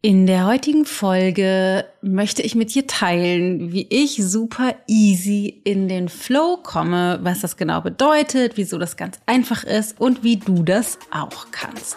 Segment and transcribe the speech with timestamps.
[0.00, 6.08] In der heutigen Folge möchte ich mit dir teilen, wie ich super easy in den
[6.08, 11.00] Flow komme, was das genau bedeutet, wieso das ganz einfach ist und wie du das
[11.10, 11.96] auch kannst.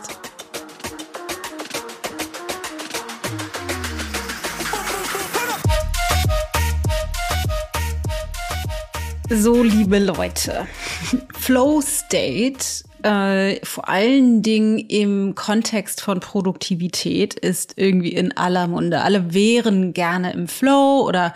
[9.30, 10.66] So, liebe Leute,
[11.38, 12.66] Flow State
[13.04, 19.02] äh, vor allen Dingen im Kontext von Produktivität ist irgendwie in aller Munde.
[19.02, 21.34] Alle wären gerne im Flow oder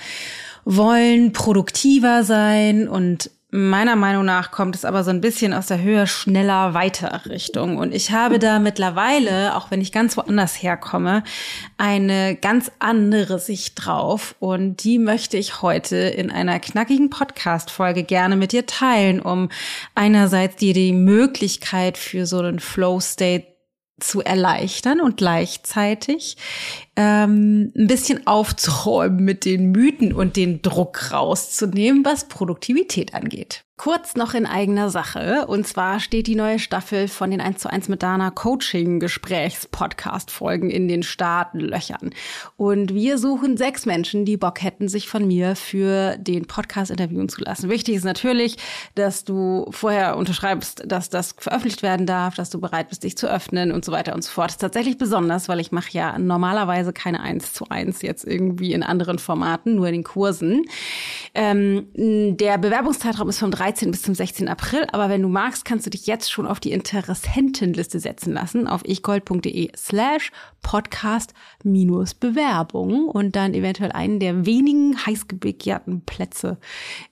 [0.66, 5.82] wollen produktiver sein und Meiner Meinung nach kommt es aber so ein bisschen aus der
[5.82, 7.78] höher, schneller, weiter Richtung.
[7.78, 11.23] Und ich habe da mittlerweile, auch wenn ich ganz woanders herkomme,
[11.78, 14.36] eine ganz andere Sicht drauf.
[14.40, 19.48] Und die möchte ich heute in einer knackigen Podcast-Folge gerne mit dir teilen, um
[19.94, 23.55] einerseits dir die Möglichkeit für so einen Flow-State
[23.99, 26.38] zu erleichtern und gleichzeitig
[26.95, 33.64] ähm, ein bisschen aufzuräumen mit den Mythen und den Druck rauszunehmen, was Produktivität angeht.
[33.78, 35.48] Kurz noch in eigener Sache.
[35.48, 39.67] Und zwar steht die neue Staffel von den 1 zu 1 mit Dana Coaching Gesprächs
[39.67, 42.12] Podcast Folgen in den Startlöchern.
[42.56, 47.28] Und wir suchen sechs Menschen, die Bock hätten, sich von mir für den Podcast interviewen
[47.28, 47.70] zu lassen.
[47.70, 48.56] Wichtig ist natürlich,
[48.95, 53.30] dass du vorher unterschreibst, dass das veröffentlicht werden darf, dass du bereit bist, dich zu
[53.30, 54.48] öffnen und so weiter und so fort.
[54.48, 58.72] Das ist tatsächlich besonders, weil ich mache ja normalerweise keine 1 zu 1 jetzt irgendwie
[58.72, 60.64] in anderen Formaten, nur in den Kursen.
[61.34, 64.47] Ähm, der Bewerbungszeitraum ist vom 3 13 bis zum 16.
[64.47, 64.85] April.
[64.91, 68.85] Aber wenn du magst, kannst du dich jetzt schon auf die Interessentenliste setzen lassen auf
[68.85, 76.59] ichgold.de slash podcast minus Bewerbung und dann eventuell einen der wenigen heißgebegehrten Plätze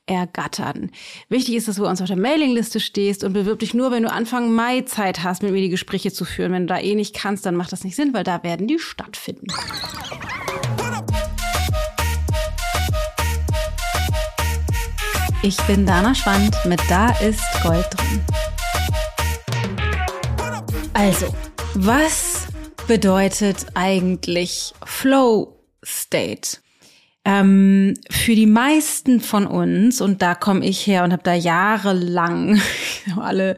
[0.05, 0.91] ergattern.
[1.27, 4.11] Wichtig ist, dass du uns auf der Mailingliste stehst und bewirb dich nur, wenn du
[4.11, 6.51] Anfang Mai Zeit hast, mit mir die Gespräche zu führen.
[6.51, 8.77] Wenn du da eh nicht kannst, dann macht das nicht Sinn, weil da werden die
[8.77, 9.47] stattfinden.
[15.45, 18.23] Ich bin Dana Schwand mit Da ist Gold drin.
[20.93, 21.35] Also,
[21.73, 22.47] was
[22.87, 26.62] bedeutet eigentlich Flow State?
[27.25, 32.61] Ähm, für die meisten von uns, und da komme ich her und habe da jahrelang
[33.17, 33.57] alle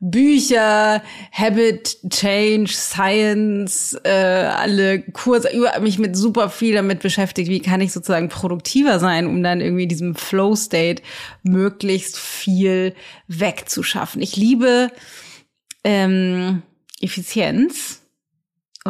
[0.00, 1.02] Bücher,
[1.32, 7.80] Habit Change, Science, äh, alle Kurse, über mich mit super viel damit beschäftigt, wie kann
[7.80, 11.02] ich sozusagen produktiver sein, um dann irgendwie in diesem Flow State
[11.42, 12.94] möglichst viel
[13.28, 14.20] wegzuschaffen.
[14.20, 14.90] Ich liebe
[15.84, 16.62] ähm,
[17.00, 17.99] Effizienz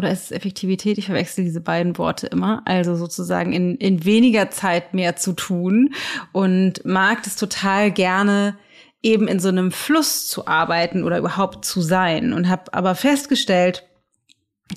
[0.00, 0.96] oder ist es Effektivität?
[0.96, 2.62] Ich verwechsel diese beiden Worte immer.
[2.64, 5.92] Also sozusagen in, in weniger Zeit mehr zu tun
[6.32, 8.56] und mag es total gerne,
[9.02, 13.86] eben in so einem Fluss zu arbeiten oder überhaupt zu sein und habe aber festgestellt,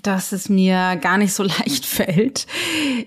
[0.02, 2.46] dass es mir gar nicht so leicht fällt,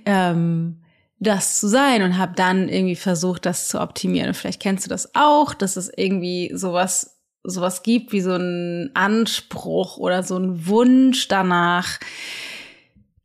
[0.07, 0.81] ähm,
[1.19, 4.29] das zu sein und habe dann irgendwie versucht, das zu optimieren.
[4.29, 7.16] Und vielleicht kennst du das auch, dass es irgendwie sowas
[7.47, 11.99] sowas gibt wie so ein Anspruch oder so ein Wunsch danach,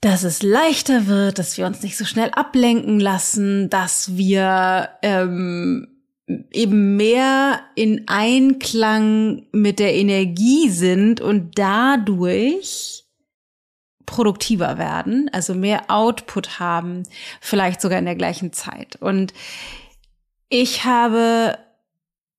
[0.01, 5.87] dass es leichter wird, dass wir uns nicht so schnell ablenken lassen, dass wir ähm,
[6.51, 13.03] eben mehr in Einklang mit der Energie sind und dadurch
[14.05, 17.03] produktiver werden, also mehr Output haben,
[17.39, 18.97] vielleicht sogar in der gleichen Zeit.
[18.97, 19.33] Und
[20.49, 21.57] ich habe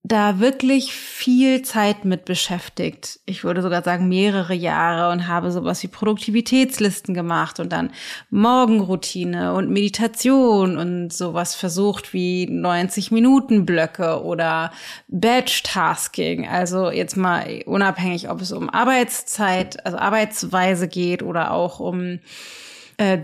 [0.05, 3.21] da wirklich viel Zeit mit beschäftigt.
[3.25, 7.93] Ich würde sogar sagen mehrere Jahre und habe sowas wie Produktivitätslisten gemacht und dann
[8.29, 14.73] Morgenroutine und Meditation und sowas versucht wie 90 Minuten Blöcke oder
[15.07, 16.49] Batch Tasking.
[16.49, 22.19] Also jetzt mal unabhängig, ob es um Arbeitszeit, also Arbeitsweise geht oder auch um
[22.97, 23.19] äh,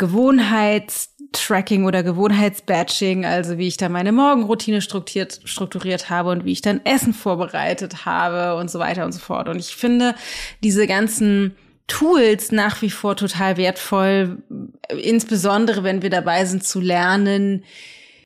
[1.32, 6.62] Gewohnheitstracking oder Gewohnheitsbatching, also wie ich da meine Morgenroutine strukturiert, strukturiert habe und wie ich
[6.62, 9.48] dann Essen vorbereitet habe und so weiter und so fort.
[9.48, 10.14] Und ich finde
[10.62, 11.56] diese ganzen
[11.86, 14.42] Tools nach wie vor total wertvoll,
[14.90, 17.64] insbesondere wenn wir dabei sind zu lernen,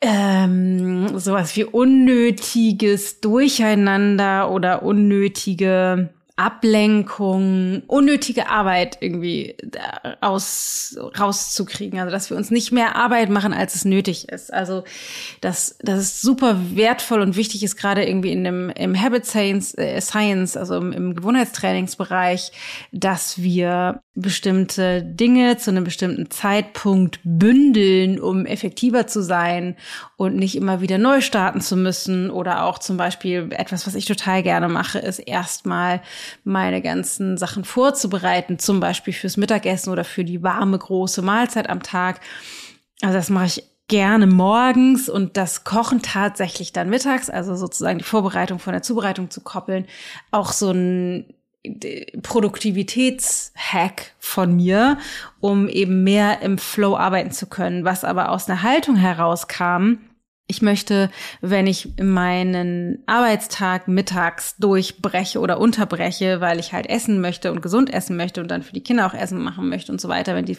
[0.01, 6.11] ähm, sowas wie unnötiges Durcheinander oder unnötige
[6.43, 9.57] Ablenkung, unnötige Arbeit irgendwie
[10.21, 12.01] aus, rauszukriegen.
[12.01, 14.53] Also, dass wir uns nicht mehr Arbeit machen, als es nötig ist.
[14.53, 14.83] Also,
[15.41, 19.79] dass, das ist super wertvoll und wichtig ist, gerade irgendwie in dem, im Habit Science,
[19.79, 22.51] äh, Science also im, im Gewohnheitstrainingsbereich,
[22.91, 29.77] dass wir bestimmte Dinge zu einem bestimmten Zeitpunkt bündeln, um effektiver zu sein
[30.23, 32.31] und nicht immer wieder neu starten zu müssen.
[32.31, 36.01] Oder auch zum Beispiel etwas, was ich total gerne mache, ist erstmal
[36.45, 41.83] meine ganzen Sachen vorzubereiten, zum Beispiel fürs Mittagessen oder für die warme große Mahlzeit am
[41.83, 42.21] Tag.
[43.01, 48.05] Also das mache ich gerne morgens und das Kochen tatsächlich dann mittags, also sozusagen die
[48.05, 49.87] Vorbereitung von der Zubereitung zu koppeln,
[50.31, 51.35] auch so ein
[52.23, 54.99] Produktivitätshack von mir,
[55.41, 59.99] um eben mehr im Flow arbeiten zu können, was aber aus einer Haltung herauskam,
[60.49, 61.11] ich möchte,
[61.41, 67.93] wenn ich meinen Arbeitstag mittags durchbreche oder unterbreche, weil ich halt essen möchte und gesund
[67.93, 70.45] essen möchte und dann für die Kinder auch Essen machen möchte und so weiter, wenn
[70.45, 70.59] die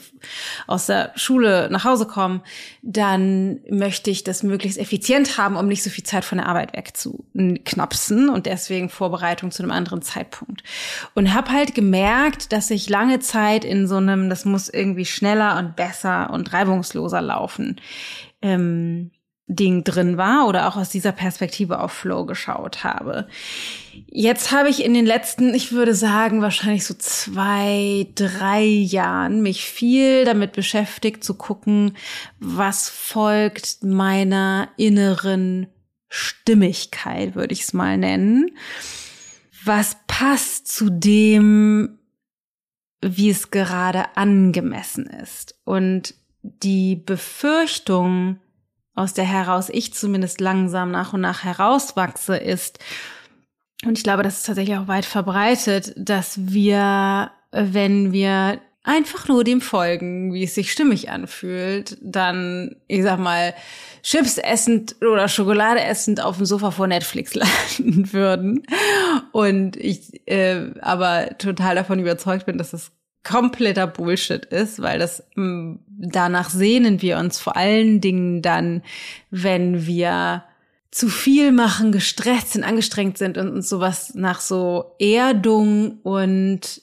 [0.66, 2.42] aus der Schule nach Hause kommen,
[2.82, 6.76] dann möchte ich das möglichst effizient haben, um nicht so viel Zeit von der Arbeit
[6.76, 10.64] wegzuknapsen und deswegen Vorbereitung zu einem anderen Zeitpunkt.
[11.14, 15.60] Und habe halt gemerkt, dass ich lange Zeit in so einem, das muss irgendwie schneller
[15.60, 17.80] und besser und reibungsloser laufen.
[18.42, 19.12] Ähm,
[19.48, 23.28] Ding drin war oder auch aus dieser Perspektive auf Flow geschaut habe.
[24.08, 29.66] Jetzt habe ich in den letzten, ich würde sagen, wahrscheinlich so zwei, drei Jahren mich
[29.66, 31.98] viel damit beschäftigt zu gucken,
[32.40, 35.68] was folgt meiner inneren
[36.10, 38.52] Stimmigkeit, würde ich es mal nennen.
[39.66, 42.00] Was passt zu dem,
[43.04, 45.56] wie es gerade angemessen ist.
[45.66, 48.40] Und die Befürchtung,
[48.96, 52.80] aus der heraus ich zumindest langsam nach und nach herauswachse, ist,
[53.86, 59.44] und ich glaube, das ist tatsächlich auch weit verbreitet, dass wir, wenn wir einfach nur
[59.44, 63.54] dem folgen, wie es sich stimmig anfühlt, dann, ich sag mal,
[64.04, 68.66] Chips essend oder Schokolade essend auf dem Sofa vor Netflix landen würden.
[69.32, 72.92] Und ich äh, aber total davon überzeugt bin, dass das
[73.24, 78.84] kompletter Bullshit ist, weil das mm, danach sehnen wir uns vor allen Dingen dann,
[79.32, 80.44] wenn wir
[80.92, 86.82] zu viel machen, gestresst sind, angestrengt sind und uns sowas nach so Erdung und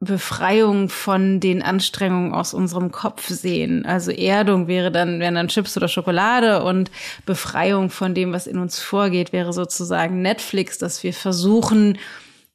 [0.00, 3.84] Befreiung von den Anstrengungen aus unserem Kopf sehen.
[3.84, 6.90] Also Erdung wäre dann, wären dann Chips oder Schokolade und
[7.26, 11.98] Befreiung von dem, was in uns vorgeht, wäre sozusagen Netflix, dass wir versuchen,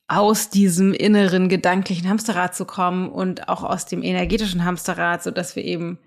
[0.09, 5.55] aus diesem inneren gedanklichen Hamsterrad zu kommen und auch aus dem energetischen Hamsterrad, so dass
[5.55, 5.99] wir eben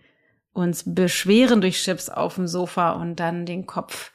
[0.53, 4.13] uns beschweren durch Chips auf dem Sofa und dann den Kopf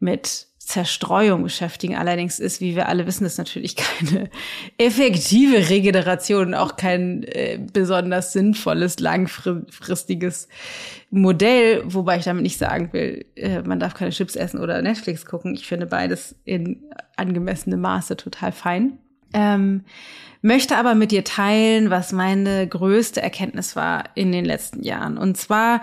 [0.00, 1.94] mit Zerstreuung beschäftigen.
[1.94, 4.30] Allerdings ist, wie wir alle wissen, das natürlich keine
[4.78, 10.48] effektive Regeneration und auch kein äh, besonders sinnvolles, langfristiges
[11.10, 15.26] Modell, wobei ich damit nicht sagen will, äh, man darf keine Chips essen oder Netflix
[15.26, 15.54] gucken.
[15.54, 16.82] Ich finde beides in
[17.16, 18.98] angemessenem Maße total fein.
[19.32, 19.84] Ähm,
[20.42, 25.18] möchte aber mit dir teilen, was meine größte Erkenntnis war in den letzten Jahren.
[25.18, 25.80] Und zwar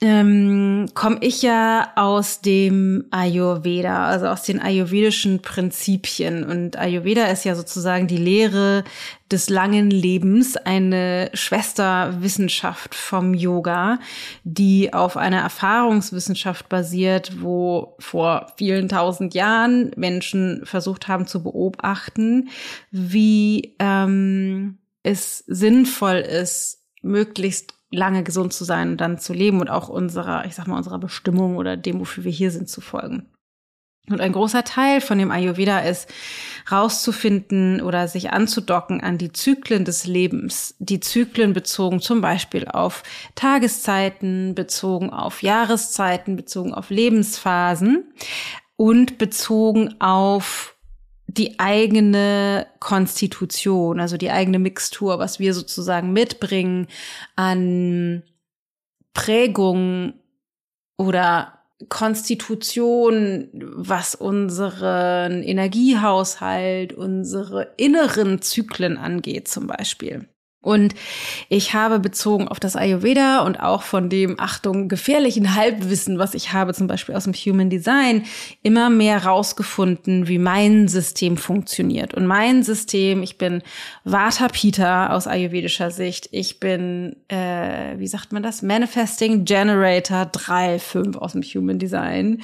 [0.00, 6.44] ähm, komme ich ja aus dem Ayurveda, also aus den ayurvedischen Prinzipien.
[6.44, 8.84] Und Ayurveda ist ja sozusagen die Lehre
[9.28, 13.98] des langen Lebens, eine Schwesterwissenschaft vom Yoga,
[14.44, 22.50] die auf einer Erfahrungswissenschaft basiert, wo vor vielen tausend Jahren Menschen versucht haben zu beobachten,
[22.92, 29.68] wie ähm, es sinnvoll ist, möglichst lange gesund zu sein und dann zu leben und
[29.70, 33.26] auch unserer, ich sag mal, unserer Bestimmung oder dem, wofür wir hier sind, zu folgen.
[34.10, 36.08] Und ein großer Teil von dem Ayurveda ist,
[36.70, 40.74] rauszufinden oder sich anzudocken an die Zyklen des Lebens.
[40.78, 43.02] Die Zyklen bezogen zum Beispiel auf
[43.34, 48.10] Tageszeiten, bezogen auf Jahreszeiten, bezogen auf Lebensphasen
[48.76, 50.77] und bezogen auf
[51.28, 56.88] die eigene Konstitution, also die eigene Mixtur, was wir sozusagen mitbringen
[57.36, 58.22] an
[59.12, 60.14] Prägung
[60.96, 61.58] oder
[61.88, 70.28] Konstitution, was unseren Energiehaushalt, unsere inneren Zyklen angeht zum Beispiel.
[70.68, 70.94] Und
[71.48, 76.52] ich habe bezogen auf das Ayurveda und auch von dem, Achtung, gefährlichen Halbwissen, was ich
[76.52, 78.24] habe, zum Beispiel aus dem Human Design,
[78.62, 82.12] immer mehr rausgefunden, wie mein System funktioniert.
[82.12, 83.62] Und mein System, ich bin
[84.04, 86.28] Vata Pita aus ayurvedischer Sicht.
[86.32, 88.60] Ich bin, äh, wie sagt man das?
[88.60, 92.42] Manifesting Generator 3.5 aus dem Human Design.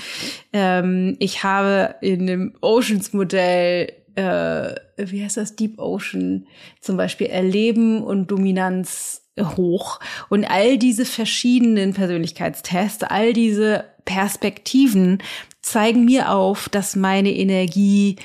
[0.55, 6.47] Ähm, ich habe in dem Oceans Modell äh, wie heißt das, Deep Ocean
[6.81, 10.01] zum Beispiel erleben und Dominanz hoch.
[10.29, 15.19] Und all diese verschiedenen Persönlichkeitstests, all diese Perspektiven
[15.63, 18.17] zeigen mir auf, dass meine Energie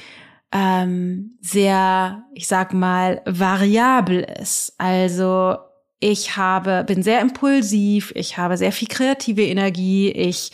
[0.51, 4.74] ähm, sehr, ich sag mal, variabel ist.
[4.77, 5.58] Also
[6.00, 10.51] ich habe, bin sehr impulsiv, ich habe sehr viel kreative Energie, ich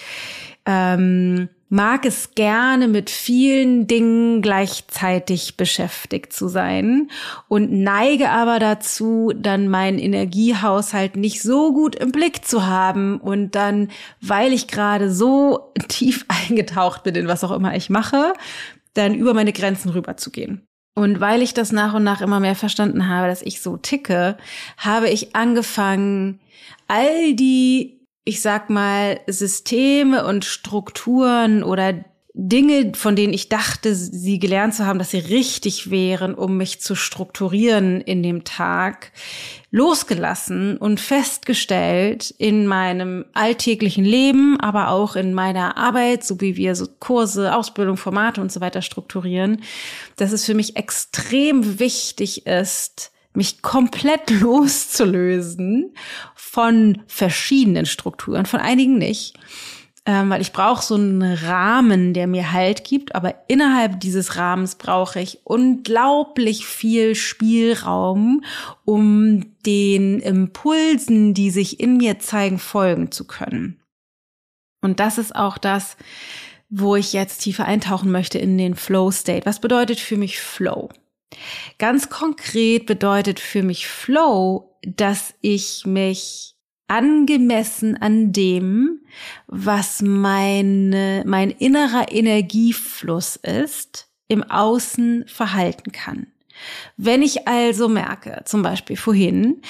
[0.65, 7.09] ähm, mag es gerne mit vielen Dingen gleichzeitig beschäftigt zu sein
[7.47, 13.55] und neige aber dazu, dann meinen Energiehaushalt nicht so gut im Blick zu haben und
[13.55, 13.89] dann,
[14.21, 18.33] weil ich gerade so tief eingetaucht bin in was auch immer ich mache,
[18.93, 20.65] dann über meine Grenzen rüberzugehen.
[20.97, 24.37] Und weil ich das nach und nach immer mehr verstanden habe, dass ich so ticke,
[24.77, 26.39] habe ich angefangen,
[26.87, 27.94] all die
[28.25, 31.93] ich sag mal, Systeme und Strukturen oder
[32.37, 36.81] Dinge, von denen ich dachte, sie gelernt zu haben, dass sie richtig wären, um mich
[36.81, 39.13] zu strukturieren in dem Tag,
[39.71, 46.75] losgelassen und festgestellt in meinem alltäglichen Leben, aber auch in meiner Arbeit, so wie wir
[46.75, 49.61] so Kurse, Ausbildung, Formate und so weiter strukturieren,
[50.17, 55.93] dass es für mich extrem wichtig ist, mich komplett loszulösen
[56.35, 59.37] von verschiedenen Strukturen, von einigen nicht,
[60.05, 64.75] ähm, weil ich brauche so einen Rahmen, der mir Halt gibt, aber innerhalb dieses Rahmens
[64.75, 68.43] brauche ich unglaublich viel Spielraum,
[68.85, 73.81] um den Impulsen, die sich in mir zeigen, folgen zu können.
[74.81, 75.97] Und das ist auch das,
[76.69, 79.45] wo ich jetzt tiefer eintauchen möchte in den Flow State.
[79.45, 80.89] Was bedeutet für mich Flow?
[81.77, 86.55] Ganz konkret bedeutet für mich Flow, dass ich mich
[86.87, 89.01] angemessen an dem,
[89.47, 96.27] was meine, mein innerer Energiefluss ist, im Außen verhalten kann.
[96.97, 99.61] Wenn ich also merke, zum Beispiel vorhin,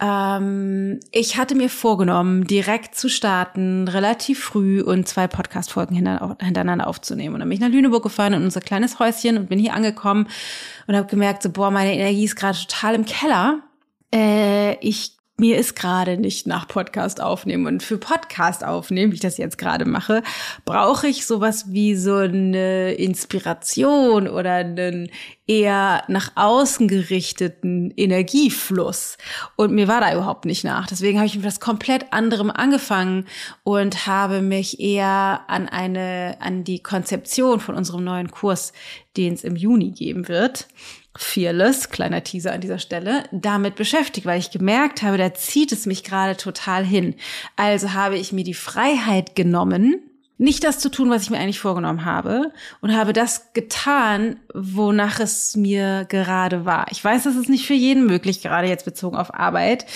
[0.00, 7.34] ähm, ich hatte mir vorgenommen, direkt zu starten, relativ früh und zwei Podcast-Folgen hintereinander aufzunehmen.
[7.34, 10.28] Und dann bin ich nach Lüneburg gefahren in unser kleines Häuschen und bin hier angekommen
[10.86, 13.60] und habe gemerkt, so, boah, meine Energie ist gerade total im Keller.
[14.12, 17.66] Äh, ich mir ist gerade nicht nach Podcast aufnehmen.
[17.66, 20.22] Und für Podcast aufnehmen, wie ich das jetzt gerade mache,
[20.64, 25.10] brauche ich sowas wie so eine Inspiration oder einen
[25.46, 29.18] eher nach außen gerichteten Energiefluss.
[29.56, 30.86] Und mir war da überhaupt nicht nach.
[30.86, 33.26] Deswegen habe ich mit was komplett anderem angefangen
[33.62, 38.72] und habe mich eher an eine, an die Konzeption von unserem neuen Kurs,
[39.16, 40.66] den es im Juni geben wird,
[41.16, 45.86] Fearless, kleiner Teaser an dieser Stelle, damit beschäftigt, weil ich gemerkt habe, da zieht es
[45.86, 47.14] mich gerade total hin.
[47.54, 50.02] Also habe ich mir die Freiheit genommen,
[50.36, 55.20] nicht das zu tun, was ich mir eigentlich vorgenommen habe und habe das getan, wonach
[55.20, 56.86] es mir gerade war.
[56.90, 59.86] Ich weiß, das ist nicht für jeden möglich, gerade jetzt bezogen auf Arbeit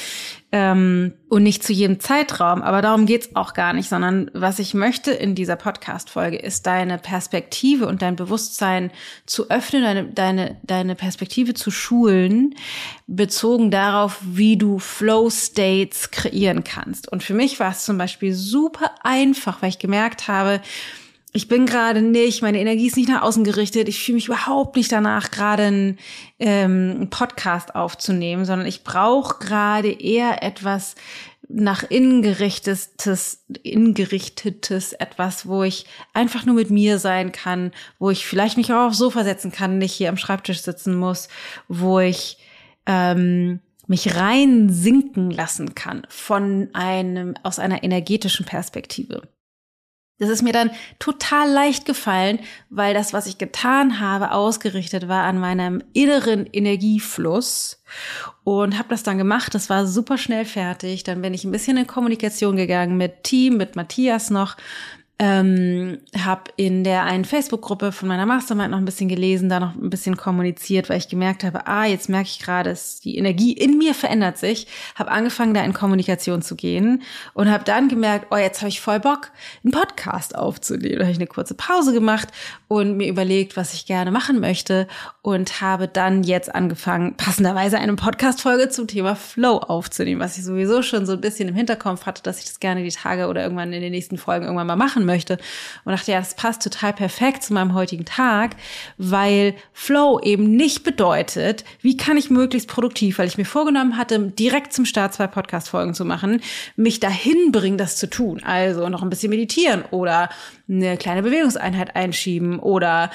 [0.50, 4.72] ähm, und nicht zu jedem Zeitraum, aber darum geht's auch gar nicht, sondern was ich
[4.72, 8.90] möchte in dieser Podcast-Folge ist, deine Perspektive und dein Bewusstsein
[9.26, 12.54] zu öffnen, deine, deine, deine Perspektive zu schulen,
[13.06, 17.12] bezogen darauf, wie du Flow-States kreieren kannst.
[17.12, 20.62] Und für mich war es zum Beispiel super einfach, weil ich gemerkt habe,
[21.38, 24.74] ich bin gerade nicht, meine Energie ist nicht nach außen gerichtet, ich fühle mich überhaupt
[24.74, 25.98] nicht danach, gerade einen,
[26.40, 30.96] ähm, einen Podcast aufzunehmen, sondern ich brauche gerade eher etwas
[31.48, 38.10] nach innen gerichtetes, innen gerichtetes, etwas, wo ich einfach nur mit mir sein kann, wo
[38.10, 41.28] ich vielleicht mich auch aufs Sofa setzen kann, nicht hier am Schreibtisch sitzen muss,
[41.68, 42.38] wo ich
[42.86, 49.22] ähm, mich rein sinken lassen kann von einem, aus einer energetischen Perspektive.
[50.18, 55.24] Das ist mir dann total leicht gefallen, weil das, was ich getan habe, ausgerichtet war
[55.24, 57.80] an meinem inneren Energiefluss
[58.42, 59.54] und habe das dann gemacht.
[59.54, 61.04] Das war super schnell fertig.
[61.04, 64.56] Dann bin ich ein bisschen in Kommunikation gegangen mit Team, mit Matthias noch,
[65.20, 69.74] ähm, habe in der einen Facebook-Gruppe von meiner Mastermind noch ein bisschen gelesen, da noch
[69.74, 73.52] ein bisschen kommuniziert, weil ich gemerkt habe, ah, jetzt merke ich gerade, dass die Energie
[73.52, 74.68] in mir verändert sich.
[74.94, 77.02] Habe angefangen, da in Kommunikation zu gehen
[77.34, 79.32] und habe dann gemerkt, oh, jetzt habe ich voll Bock,
[79.64, 80.98] einen Podcast aufzunehmen.
[80.98, 82.28] Da habe ich eine kurze Pause gemacht
[82.68, 84.86] und mir überlegt, was ich gerne machen möchte
[85.22, 90.82] und habe dann jetzt angefangen, passenderweise eine Podcast-Folge zum Thema Flow aufzunehmen, was ich sowieso
[90.82, 93.72] schon so ein bisschen im Hinterkopf hatte, dass ich das gerne die Tage oder irgendwann
[93.72, 95.38] in den nächsten Folgen irgendwann mal machen möchte.
[95.84, 98.54] Und dachte, ja, das passt total perfekt zu meinem heutigen Tag,
[98.96, 104.20] weil Flow eben nicht bedeutet, wie kann ich möglichst produktiv, weil ich mir vorgenommen hatte,
[104.20, 106.40] direkt zum Start zwei Podcast-Folgen zu machen,
[106.76, 108.40] mich dahin bringen, das zu tun.
[108.44, 110.28] Also noch ein bisschen meditieren oder
[110.68, 113.10] eine kleine Bewegungseinheit einschieben oder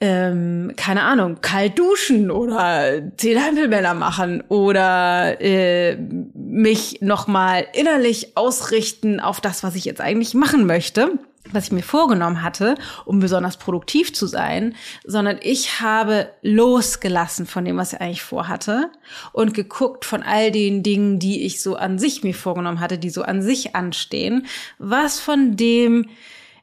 [0.00, 5.96] ähm, keine Ahnung, kalt duschen oder zehn Hampelmänner machen oder äh,
[6.34, 11.18] mich nochmal innerlich ausrichten auf das, was ich jetzt eigentlich machen möchte
[11.52, 12.74] was ich mir vorgenommen hatte,
[13.04, 14.74] um besonders produktiv zu sein,
[15.04, 18.90] sondern ich habe losgelassen von dem, was ich eigentlich vorhatte
[19.32, 23.10] und geguckt von all den Dingen, die ich so an sich mir vorgenommen hatte, die
[23.10, 24.46] so an sich anstehen,
[24.78, 26.08] was von dem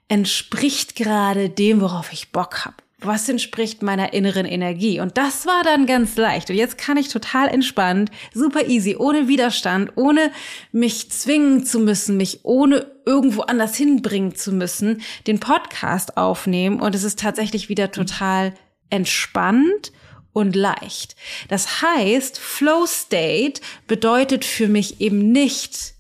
[0.08, 2.83] entspricht gerade dem, worauf ich Bock habe?
[3.06, 5.02] Was entspricht meiner inneren Energie?
[5.02, 6.50] Und das war dann ganz leicht.
[6.50, 10.32] Und jetzt kann ich total entspannt, super easy, ohne Widerstand, ohne
[10.72, 16.80] mich zwingen zu müssen, mich ohne irgendwo anders hinbringen zu müssen, den Podcast aufnehmen.
[16.80, 18.54] Und es ist tatsächlich wieder total
[18.90, 19.92] entspannt
[20.32, 21.18] und leicht.
[21.50, 25.94] Das heißt, Flow State bedeutet für mich eben nicht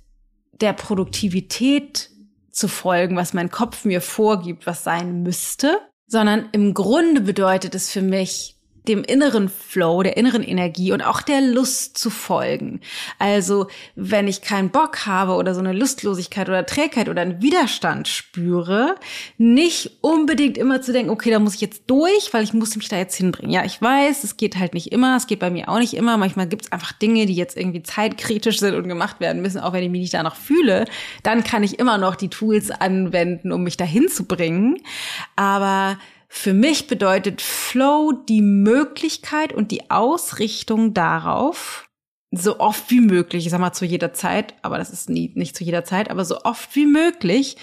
[0.62, 2.10] der Produktivität
[2.50, 5.80] zu folgen, was mein Kopf mir vorgibt, was sein müsste,
[6.14, 8.56] sondern im Grunde bedeutet es für mich,
[8.88, 12.82] dem inneren Flow, der inneren Energie und auch der Lust zu folgen.
[13.20, 18.08] Also, wenn ich keinen Bock habe oder so eine Lustlosigkeit oder Trägheit oder einen Widerstand
[18.08, 18.96] spüre,
[19.38, 22.90] nicht unbedingt immer zu denken, okay, da muss ich jetzt durch, weil ich muss mich
[22.90, 23.52] da jetzt hinbringen.
[23.52, 26.18] Ja, ich weiß, es geht halt nicht immer, es geht bei mir auch nicht immer.
[26.18, 29.74] Manchmal gibt es einfach Dinge, die jetzt irgendwie zeitkritisch sind und gemacht werden müssen, auch
[29.74, 30.86] wenn ich mich nicht danach fühle.
[31.24, 34.78] Dann kann ich immer noch die Tools anwenden, um mich dahin zu bringen.
[35.36, 35.98] Aber
[36.36, 41.88] für mich bedeutet Flow die Möglichkeit und die Ausrichtung darauf,
[42.32, 45.56] so oft wie möglich, ich sag mal zu jeder Zeit, aber das ist nie, nicht
[45.56, 47.58] zu jeder Zeit, aber so oft wie möglich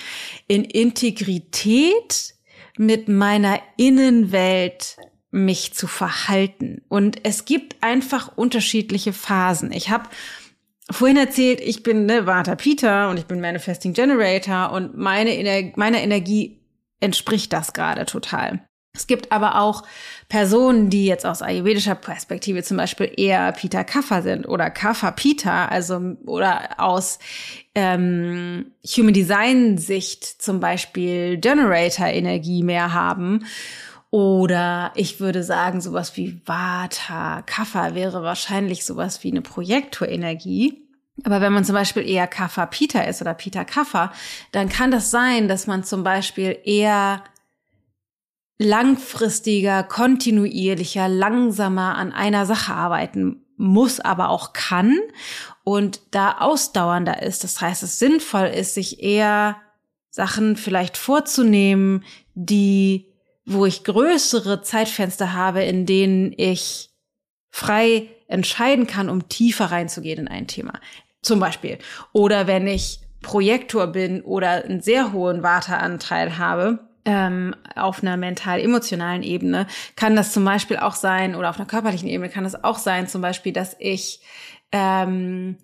[0.46, 2.34] in Integrität
[2.78, 4.98] mit meiner Innenwelt
[5.32, 6.82] mich zu verhalten.
[6.88, 9.72] Und es gibt einfach unterschiedliche Phasen.
[9.72, 10.08] Ich habe
[10.88, 15.72] vorhin erzählt, ich bin ne, Vata Peter und ich bin Manifesting Generator und meine Ener
[15.74, 16.59] meiner Energie
[17.00, 18.60] entspricht das gerade total.
[18.92, 19.84] Es gibt aber auch
[20.28, 25.66] Personen, die jetzt aus ayurvedischer Perspektive zum Beispiel eher Pita Kapha sind oder Kapha Pita,
[25.66, 27.20] also oder aus
[27.76, 33.46] ähm, Human Design Sicht zum Beispiel Generator Energie mehr haben.
[34.10, 40.82] Oder ich würde sagen, sowas wie Vata, Kapha wäre wahrscheinlich sowas wie eine Projektorenergie.
[41.24, 44.12] Aber wenn man zum Beispiel eher Kapha Pita ist oder Pita Kapha,
[44.52, 47.22] dann kann das sein, dass man zum Beispiel eher
[48.58, 54.98] langfristiger, kontinuierlicher, langsamer an einer Sache arbeiten muss, aber auch kann
[55.64, 57.44] und da ausdauernder ist.
[57.44, 59.56] Das heißt, es sinnvoll ist, sich eher
[60.10, 63.12] Sachen vielleicht vorzunehmen, die,
[63.44, 66.90] wo ich größere Zeitfenster habe, in denen ich
[67.50, 70.80] frei entscheiden kann, um tiefer reinzugehen in ein Thema.
[71.22, 71.78] Zum Beispiel.
[72.12, 79.22] Oder wenn ich Projektor bin oder einen sehr hohen Warteanteil habe, ähm, auf einer mental-emotionalen
[79.22, 82.78] Ebene kann das zum Beispiel auch sein, oder auf einer körperlichen Ebene kann das auch
[82.78, 84.20] sein, zum Beispiel, dass ich
[84.72, 85.56] ähm,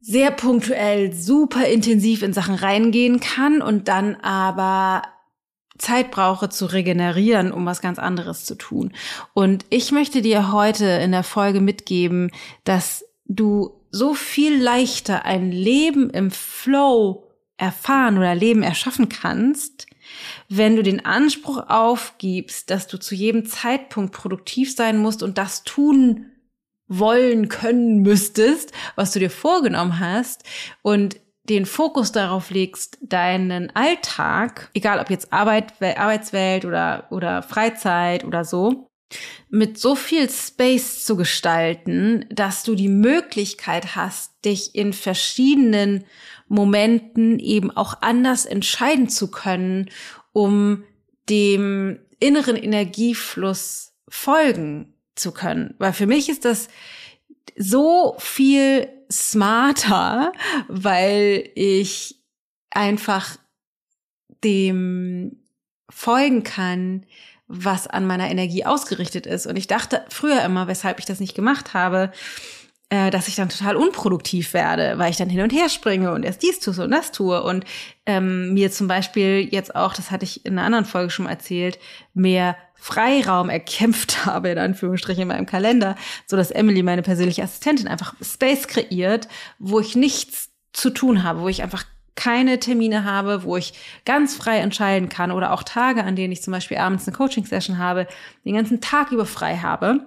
[0.00, 5.02] sehr punktuell super intensiv in Sachen reingehen kann und dann aber
[5.78, 8.92] Zeit brauche zu regenerieren, um was ganz anderes zu tun.
[9.34, 12.30] Und ich möchte dir heute in der Folge mitgeben,
[12.64, 19.86] dass du so viel leichter ein Leben im Flow erfahren oder Leben erschaffen kannst,
[20.48, 25.62] wenn du den Anspruch aufgibst, dass du zu jedem Zeitpunkt produktiv sein musst und das
[25.64, 26.26] tun
[26.88, 30.42] wollen können müsstest, was du dir vorgenommen hast
[30.82, 38.24] und den Fokus darauf legst, deinen Alltag, egal ob jetzt Arbeit, Arbeitswelt oder, oder Freizeit
[38.24, 38.89] oder so,
[39.48, 46.04] mit so viel Space zu gestalten, dass du die Möglichkeit hast, dich in verschiedenen
[46.48, 49.90] Momenten eben auch anders entscheiden zu können
[50.32, 50.84] um
[51.28, 55.74] dem inneren Energiefluss folgen zu können.
[55.78, 56.68] Weil für mich ist das
[57.56, 60.32] so viel smarter,
[60.68, 62.20] weil ich
[62.70, 63.36] einfach
[64.44, 65.42] dem
[65.88, 67.06] folgen kann,
[67.52, 69.46] was an meiner Energie ausgerichtet ist.
[69.46, 72.12] Und ich dachte früher immer, weshalb ich das nicht gemacht habe,
[72.90, 76.24] äh, dass ich dann total unproduktiv werde, weil ich dann hin und her springe und
[76.24, 77.64] erst dies tue und das tue und
[78.06, 81.80] ähm, mir zum Beispiel jetzt auch, das hatte ich in einer anderen Folge schon erzählt,
[82.14, 87.88] mehr Freiraum erkämpft habe, in Anführungsstrichen in meinem Kalender, so dass Emily, meine persönliche Assistentin,
[87.88, 89.26] einfach Space kreiert,
[89.58, 91.84] wo ich nichts zu tun habe, wo ich einfach
[92.20, 93.72] keine Termine habe, wo ich
[94.04, 97.78] ganz frei entscheiden kann oder auch Tage, an denen ich zum Beispiel abends eine Coaching-Session
[97.78, 98.06] habe,
[98.44, 100.06] den ganzen Tag über frei habe.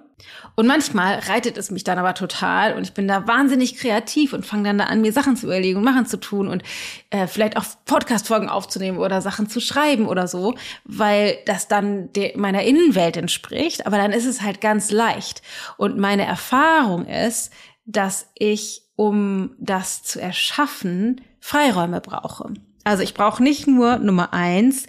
[0.54, 4.46] Und manchmal reitet es mich dann aber total und ich bin da wahnsinnig kreativ und
[4.46, 6.62] fange dann da an, mir Sachen zu überlegen und machen zu tun und
[7.10, 12.62] äh, vielleicht auch Podcast-Folgen aufzunehmen oder Sachen zu schreiben oder so, weil das dann meiner
[12.62, 13.88] Innenwelt entspricht.
[13.88, 15.42] Aber dann ist es halt ganz leicht.
[15.76, 17.52] Und meine Erfahrung ist,
[17.84, 22.54] dass ich, um das zu erschaffen, Freiräume brauche.
[22.84, 24.86] Also ich brauche nicht nur Nummer eins,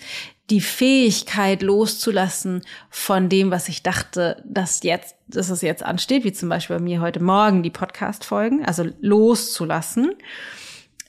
[0.50, 6.34] die Fähigkeit loszulassen von dem, was ich dachte, dass jetzt, dass es jetzt ansteht, wie
[6.34, 10.14] zum Beispiel bei mir heute Morgen die Podcast-Folgen, also loszulassen.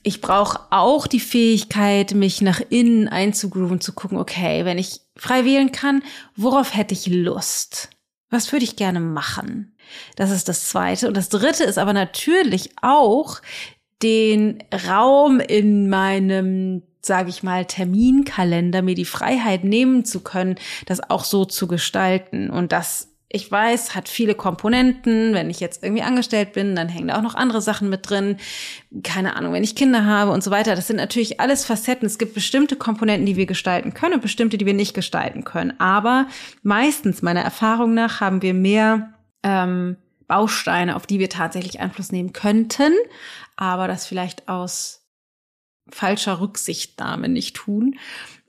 [0.01, 5.45] ich brauche auch die Fähigkeit, mich nach innen einzugrooven, zu gucken, okay, wenn ich frei
[5.45, 6.01] wählen kann,
[6.35, 7.89] worauf hätte ich Lust?
[8.29, 9.76] Was würde ich gerne machen?
[10.15, 11.07] Das ist das Zweite.
[11.07, 13.41] Und das Dritte ist aber natürlich auch
[14.03, 21.09] den Raum in meinem, sage ich mal, Terminkalender, mir die Freiheit nehmen zu können, das
[21.09, 22.49] auch so zu gestalten.
[22.49, 25.33] Und das ich weiß, hat viele Komponenten.
[25.33, 28.37] Wenn ich jetzt irgendwie angestellt bin, dann hängen da auch noch andere Sachen mit drin.
[29.03, 30.75] Keine Ahnung, wenn ich Kinder habe und so weiter.
[30.75, 32.05] Das sind natürlich alles Facetten.
[32.05, 35.77] Es gibt bestimmte Komponenten, die wir gestalten können und bestimmte, die wir nicht gestalten können.
[35.77, 36.27] Aber
[36.63, 39.13] meistens, meiner Erfahrung nach, haben wir mehr
[39.47, 39.95] ähm,
[40.27, 42.91] Bausteine, auf die wir tatsächlich Einfluss nehmen könnten,
[43.55, 45.05] aber das vielleicht aus
[45.89, 47.95] falscher Rücksichtnahme nicht tun.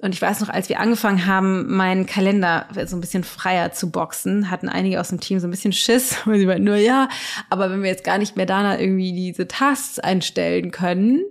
[0.01, 3.91] Und ich weiß noch, als wir angefangen haben, meinen Kalender so ein bisschen freier zu
[3.91, 7.09] boxen, hatten einige aus dem Team so ein bisschen Schiss, weil sie meinten nur, ja,
[7.49, 11.23] aber wenn wir jetzt gar nicht mehr da irgendwie diese Tasks einstellen können,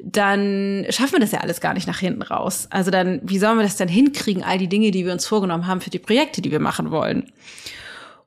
[0.00, 2.66] dann schaffen wir das ja alles gar nicht nach hinten raus.
[2.70, 5.68] Also dann, wie sollen wir das dann hinkriegen, all die Dinge, die wir uns vorgenommen
[5.68, 7.32] haben für die Projekte, die wir machen wollen?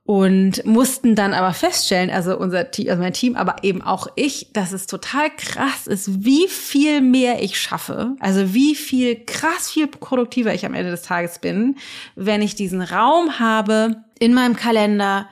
[0.10, 4.52] Und mussten dann aber feststellen, also unser Team, also mein Team, aber eben auch ich,
[4.54, 9.86] dass es total krass ist, wie viel mehr ich schaffe, also wie viel krass viel
[9.86, 11.76] produktiver ich am Ende des Tages bin,
[12.16, 15.30] wenn ich diesen Raum habe in meinem Kalender,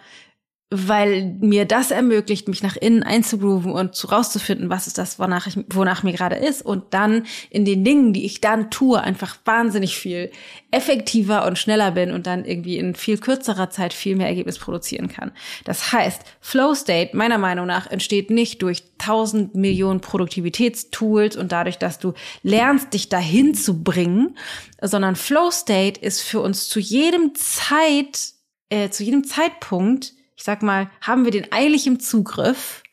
[0.70, 5.48] weil mir das ermöglicht, mich nach innen einzugrooven und zu rauszufinden, was ist das, wonach,
[5.48, 9.38] ich, wonach mir gerade ist und dann in den Dingen, die ich dann tue, einfach
[9.46, 10.30] wahnsinnig viel
[10.72, 15.08] effektiver und schneller bin und dann irgendwie in viel kürzerer Zeit viel mehr Ergebnis produzieren
[15.08, 15.32] kann.
[15.64, 21.78] Das heißt, Flow State meiner Meinung nach entsteht nicht durch tausend Millionen Produktivitätstools und dadurch,
[21.78, 24.38] dass du lernst, dich dahin zu bringen,
[24.82, 28.34] sondern Flow State ist für uns zu jedem Zeit,
[28.68, 32.84] äh, zu jedem Zeitpunkt ich sag mal, haben wir den eilig im Zugriff,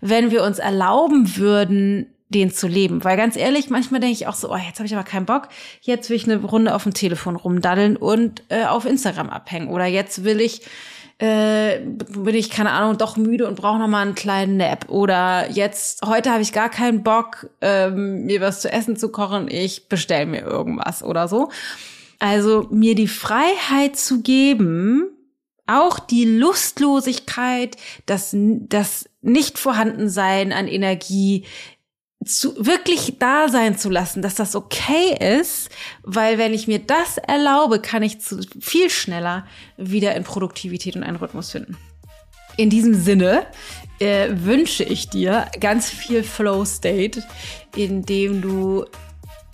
[0.00, 3.04] wenn wir uns erlauben würden, den zu leben.
[3.04, 5.48] Weil ganz ehrlich, manchmal denke ich auch so, oh, jetzt habe ich aber keinen Bock.
[5.80, 9.68] Jetzt will ich eine Runde auf dem Telefon rumdaddeln und äh, auf Instagram abhängen.
[9.68, 10.62] Oder jetzt will ich,
[11.18, 14.86] äh, bin ich, keine Ahnung, doch müde und brauche noch mal einen kleinen Nap.
[14.88, 19.46] Oder jetzt, heute habe ich gar keinen Bock, ähm, mir was zu essen zu kochen.
[19.48, 21.48] Ich bestell mir irgendwas oder so.
[22.18, 25.06] Also mir die Freiheit zu geben,
[25.68, 27.76] auch die Lustlosigkeit,
[28.06, 31.44] das, das Nicht-Vorhandensein an Energie
[32.24, 35.70] zu, wirklich da sein zu lassen, dass das okay ist,
[36.02, 41.04] weil wenn ich mir das erlaube, kann ich zu, viel schneller wieder in Produktivität und
[41.04, 41.76] einen Rhythmus finden.
[42.56, 43.46] In diesem Sinne
[44.00, 47.22] äh, wünsche ich dir ganz viel Flow State,
[47.76, 48.84] in dem du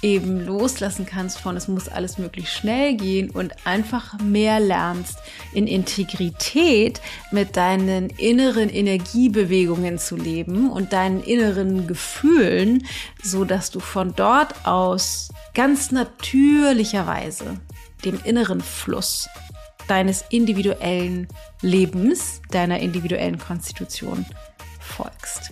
[0.05, 5.17] eben loslassen kannst von, es muss alles möglichst schnell gehen und einfach mehr lernst,
[5.55, 7.01] in Integrität
[7.33, 12.87] mit deinen inneren Energiebewegungen zu leben und deinen inneren Gefühlen,
[13.23, 17.59] so dass du von dort aus ganz natürlicherweise
[18.05, 19.27] dem inneren Fluss
[19.89, 21.29] deines individuellen
[21.63, 24.27] Lebens, deiner individuellen Konstitution
[24.81, 25.51] folgst.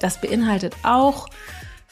[0.00, 1.28] Das beinhaltet auch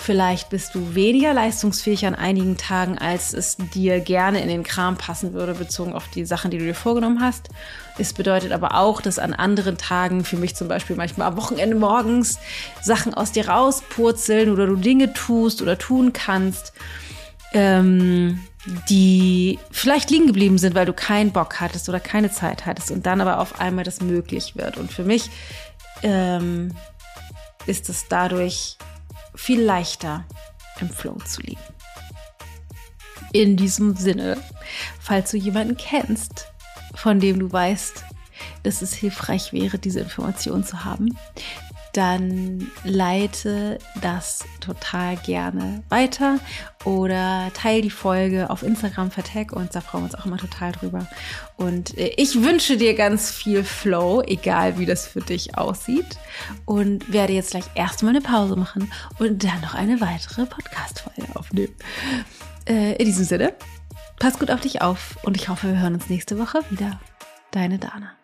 [0.04, 4.98] Vielleicht bist du weniger leistungsfähig an einigen Tagen, als es dir gerne in den Kram
[4.98, 7.48] passen würde, bezogen auf die Sachen, die du dir vorgenommen hast.
[7.96, 11.74] Es bedeutet aber auch, dass an anderen Tagen, für mich zum Beispiel manchmal am Wochenende
[11.74, 12.38] morgens,
[12.82, 16.74] Sachen aus dir rauspurzeln oder du Dinge tust oder tun kannst,
[17.54, 18.40] ähm,
[18.90, 23.06] die vielleicht liegen geblieben sind, weil du keinen Bock hattest oder keine Zeit hattest und
[23.06, 24.76] dann aber auf einmal das möglich wird.
[24.76, 25.30] Und für mich
[26.02, 26.72] ähm,
[27.64, 28.76] ist es dadurch
[29.34, 30.24] viel leichter
[30.80, 31.60] im Flow zu liegen.
[33.32, 34.38] In diesem Sinne,
[35.00, 36.46] falls du jemanden kennst,
[36.94, 38.04] von dem du weißt,
[38.62, 41.16] dass es hilfreich wäre, diese Information zu haben,
[41.94, 46.38] dann leite das total gerne weiter
[46.84, 50.72] oder teile die Folge auf Instagram, vertag uns, da freuen wir uns auch immer total
[50.72, 51.06] drüber.
[51.56, 56.18] Und äh, ich wünsche dir ganz viel Flow, egal wie das für dich aussieht.
[56.64, 61.74] Und werde jetzt gleich erstmal eine Pause machen und dann noch eine weitere Podcast-Folge aufnehmen.
[62.66, 63.54] Äh, in diesem Sinne,
[64.18, 67.00] pass gut auf dich auf und ich hoffe, wir hören uns nächste Woche wieder.
[67.52, 68.23] Deine Dana.